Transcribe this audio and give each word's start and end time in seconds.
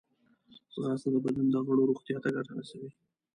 ځغاسته 0.73 1.09
د 1.13 1.15
بدن 1.25 1.45
د 1.51 1.55
غړو 1.65 1.87
روغتیا 1.89 2.17
ته 2.23 2.29
ګټه 2.35 2.51
رسوي 2.59 2.89